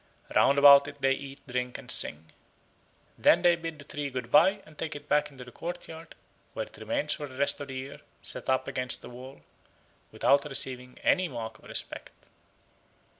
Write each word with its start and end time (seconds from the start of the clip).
Round 0.35 0.57
about 0.57 0.87
it 0.87 0.99
they 1.01 1.11
eat, 1.13 1.45
drink, 1.45 1.77
and 1.77 1.91
sing. 1.91 2.31
Then 3.19 3.43
they 3.43 3.55
bid 3.55 3.77
the 3.77 3.85
tree 3.85 4.09
good 4.09 4.31
bye 4.31 4.63
and 4.65 4.75
take 4.75 4.95
it 4.95 5.07
back 5.07 5.25
to 5.25 5.35
the 5.35 5.51
courtyard, 5.51 6.15
where 6.53 6.65
it 6.65 6.75
remains 6.79 7.13
for 7.13 7.27
the 7.27 7.37
rest 7.37 7.59
of 7.59 7.67
the 7.67 7.75
year, 7.75 8.01
set 8.19 8.49
up 8.49 8.67
against 8.67 9.03
the 9.03 9.11
wall, 9.11 9.41
without 10.11 10.45
receiving 10.45 10.97
any 11.03 11.27
mark 11.27 11.59
of 11.59 11.65
respect. 11.65 12.09